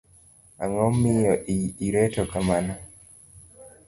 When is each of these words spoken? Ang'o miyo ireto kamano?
Ang'o 0.63 0.87
miyo 1.01 1.33
ireto 1.85 2.23
kamano? 2.31 2.73